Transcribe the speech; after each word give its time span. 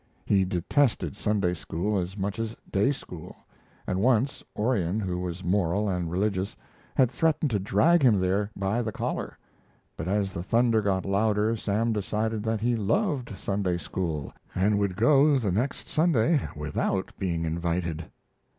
He 0.25 0.45
detested 0.45 1.15
Sunday 1.15 1.53
school 1.53 1.99
as 1.99 2.17
much 2.17 2.39
as 2.39 2.55
day 2.71 2.91
school, 2.91 3.35
and 3.85 3.99
once 4.01 4.43
Orion, 4.57 4.99
who 4.99 5.19
was 5.19 5.43
moral 5.43 5.87
and 5.87 6.09
religious, 6.09 6.55
had 6.95 7.11
threatened 7.11 7.51
to 7.51 7.59
drag 7.59 8.01
him 8.01 8.19
there 8.19 8.49
by 8.55 8.81
the 8.81 8.91
collar; 8.91 9.37
but 9.95 10.07
as 10.07 10.33
the 10.33 10.41
thunder 10.41 10.81
got 10.81 11.05
louder 11.05 11.55
Sam 11.55 11.93
decided 11.93 12.41
that 12.45 12.61
he 12.61 12.75
loved 12.75 13.37
Sunday 13.37 13.77
school 13.77 14.33
and 14.55 14.79
would 14.79 14.95
go 14.95 15.37
the 15.37 15.51
next 15.51 15.87
Sunday 15.87 16.47
without 16.55 17.11
being 17.19 17.45
invited. 17.45 18.05